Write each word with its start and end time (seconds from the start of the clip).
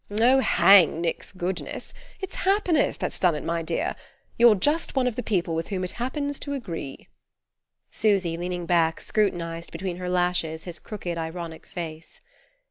"Oh, 0.09 0.39
hang 0.39 0.99
Nick's 0.99 1.31
goodness! 1.31 1.93
It's 2.21 2.33
happiness 2.37 2.97
that's 2.97 3.19
done 3.19 3.35
it, 3.35 3.43
my 3.43 3.61
dear. 3.61 3.95
You're 4.35 4.55
just 4.55 4.95
one 4.95 5.05
of 5.05 5.15
the 5.15 5.21
people 5.21 5.53
with 5.53 5.67
whom 5.67 5.83
it 5.83 5.91
happens 6.01 6.39
to 6.39 6.53
agree." 6.53 7.07
Susy, 7.91 8.35
leaning 8.35 8.65
back, 8.65 8.99
scrutinized 8.99 9.71
between 9.71 9.97
her 9.97 10.09
lashes 10.09 10.63
his 10.63 10.79
crooked 10.79 11.19
ironic 11.19 11.67
face. 11.67 12.19